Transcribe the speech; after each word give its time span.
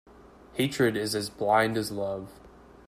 Hatred 0.53 0.97
is 0.97 1.13
as 1.13 1.29
blind 1.29 1.77
as 1.77 1.91
love. 1.91 2.31